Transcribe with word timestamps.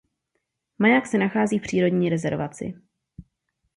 Maják 0.75 1.05
se 1.05 1.17
nachází 1.17 1.59
v 1.59 1.61
přírodní 1.61 2.09
rezervaci. 2.09 2.73